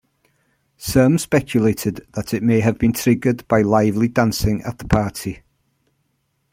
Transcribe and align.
Some 0.77 1.19
speculated 1.19 2.07
that 2.13 2.33
it 2.33 2.41
may 2.41 2.61
have 2.61 2.79
been 2.79 2.91
triggered 2.91 3.47
by 3.47 3.61
lively 3.61 4.07
dancing 4.07 4.63
at 4.63 4.79
the 4.79 4.85
party. 4.87 5.43